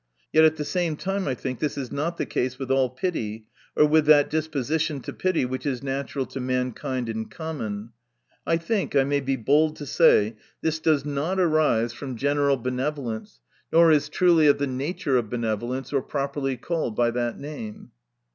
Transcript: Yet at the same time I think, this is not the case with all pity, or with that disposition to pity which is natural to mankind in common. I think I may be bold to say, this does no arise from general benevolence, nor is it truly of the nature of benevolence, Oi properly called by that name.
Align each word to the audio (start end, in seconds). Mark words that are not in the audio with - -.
Yet 0.33 0.45
at 0.45 0.55
the 0.55 0.65
same 0.65 0.95
time 0.95 1.27
I 1.27 1.35
think, 1.35 1.59
this 1.59 1.77
is 1.77 1.91
not 1.91 2.17
the 2.17 2.25
case 2.25 2.57
with 2.57 2.71
all 2.71 2.89
pity, 2.89 3.45
or 3.75 3.85
with 3.85 4.07
that 4.07 4.31
disposition 4.31 4.99
to 5.01 5.13
pity 5.13 5.45
which 5.45 5.63
is 5.63 5.83
natural 5.83 6.25
to 6.25 6.39
mankind 6.39 7.07
in 7.07 7.25
common. 7.25 7.91
I 8.43 8.57
think 8.57 8.95
I 8.95 9.03
may 9.03 9.19
be 9.19 9.35
bold 9.35 9.75
to 9.75 9.85
say, 9.85 10.37
this 10.61 10.79
does 10.79 11.05
no 11.05 11.33
arise 11.33 11.93
from 11.93 12.17
general 12.17 12.57
benevolence, 12.57 13.41
nor 13.71 13.91
is 13.91 14.07
it 14.07 14.11
truly 14.13 14.47
of 14.47 14.57
the 14.57 14.65
nature 14.65 15.17
of 15.17 15.29
benevolence, 15.29 15.93
Oi 15.93 15.99
properly 16.01 16.57
called 16.57 16.95
by 16.95 17.11
that 17.11 17.37
name. 17.37 17.91